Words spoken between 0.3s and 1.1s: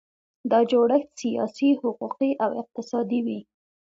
دا جوړښت